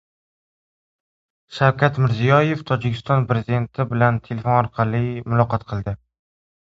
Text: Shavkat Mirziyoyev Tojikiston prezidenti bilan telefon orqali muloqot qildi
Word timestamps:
Shavkat 1.57 1.99
Mirziyoyev 2.03 2.63
Tojikiston 2.71 3.27
prezidenti 3.33 3.85
bilan 3.91 4.17
telefon 4.29 4.57
orqali 4.63 5.03
muloqot 5.35 5.67
qildi 5.73 5.95